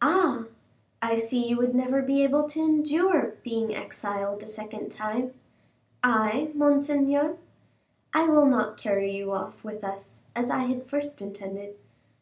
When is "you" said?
1.46-1.58, 9.14-9.32